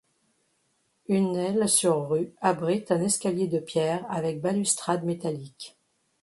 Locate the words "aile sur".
1.35-2.09